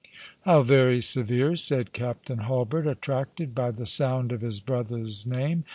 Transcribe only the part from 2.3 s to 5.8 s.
Hulbert, attracted by the sound of his brother's name.